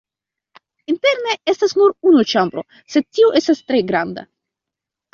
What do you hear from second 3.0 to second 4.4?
tio estas tre granda.